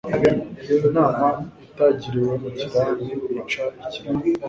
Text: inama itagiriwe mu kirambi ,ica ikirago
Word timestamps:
inama 0.87 1.27
itagiriwe 1.65 2.33
mu 2.41 2.49
kirambi 2.57 3.07
,ica 3.39 3.65
ikirago 3.83 4.29